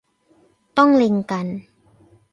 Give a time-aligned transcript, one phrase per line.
[0.77, 1.47] ต้องเล็งกัน